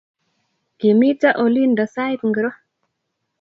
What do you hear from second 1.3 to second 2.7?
olindo sait ngiro?